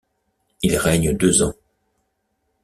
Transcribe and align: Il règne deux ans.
Il 0.63 0.77
règne 0.77 1.15
deux 1.15 1.43
ans. 1.43 1.53